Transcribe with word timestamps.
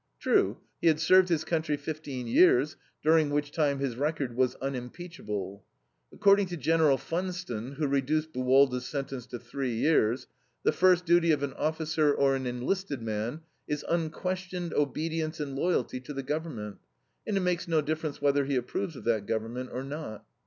True, 0.19 0.57
he 0.81 0.87
had 0.87 0.99
served 0.99 1.29
his 1.29 1.43
country 1.43 1.77
fifteen 1.77 2.25
years, 2.25 2.75
during 3.03 3.29
which 3.29 3.51
time 3.51 3.77
his 3.77 3.95
record 3.95 4.35
was 4.35 4.55
unimpeachable. 4.55 5.63
According 6.11 6.47
to 6.47 6.57
Gen. 6.57 6.97
Funston, 6.97 7.73
who 7.73 7.85
reduced 7.85 8.33
Buwalda's 8.33 8.87
sentence 8.87 9.27
to 9.27 9.37
three 9.37 9.75
years, 9.75 10.25
"the 10.63 10.71
first 10.71 11.05
duty 11.05 11.29
of 11.31 11.43
an 11.43 11.53
officer 11.53 12.11
or 12.15 12.35
an 12.35 12.47
enlisted 12.47 13.03
man 13.03 13.41
is 13.67 13.85
unquestioned 13.87 14.73
obedience 14.73 15.39
and 15.39 15.55
loyalty 15.55 15.99
to 15.99 16.13
the 16.13 16.23
government, 16.23 16.77
and 17.27 17.37
it 17.37 17.41
makes 17.41 17.67
no 17.67 17.79
difference 17.79 18.19
whether 18.19 18.45
he 18.45 18.55
approves 18.55 18.95
of 18.95 19.03
that 19.03 19.27
government 19.27 19.69
or 19.71 19.83
not." 19.83 20.25